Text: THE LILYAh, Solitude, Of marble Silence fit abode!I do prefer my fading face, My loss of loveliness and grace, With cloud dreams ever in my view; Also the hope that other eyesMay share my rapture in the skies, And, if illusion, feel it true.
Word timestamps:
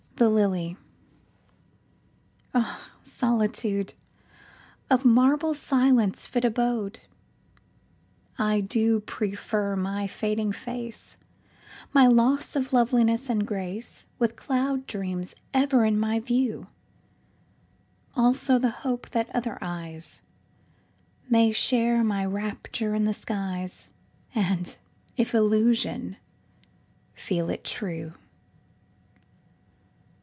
THE 0.17 0.29
LILYAh, 0.29 0.77
Solitude, 3.03 3.95
Of 4.87 5.03
marble 5.03 5.55
Silence 5.55 6.27
fit 6.27 6.45
abode!I 8.37 8.59
do 8.59 8.99
prefer 8.99 9.75
my 9.75 10.05
fading 10.05 10.51
face, 10.51 11.17
My 11.91 12.05
loss 12.05 12.55
of 12.55 12.71
loveliness 12.71 13.31
and 13.31 13.47
grace, 13.47 14.05
With 14.19 14.35
cloud 14.35 14.85
dreams 14.85 15.33
ever 15.55 15.83
in 15.85 15.97
my 15.99 16.19
view; 16.19 16.67
Also 18.15 18.59
the 18.59 18.69
hope 18.85 19.09
that 19.09 19.33
other 19.35 19.57
eyesMay 21.31 21.51
share 21.55 22.03
my 22.03 22.23
rapture 22.27 22.93
in 22.93 23.05
the 23.05 23.15
skies, 23.15 23.89
And, 24.35 24.77
if 25.17 25.33
illusion, 25.33 26.17
feel 27.15 27.49
it 27.49 27.63
true. 27.63 28.13